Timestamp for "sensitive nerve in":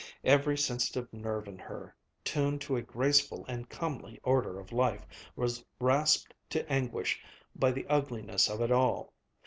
0.57-1.59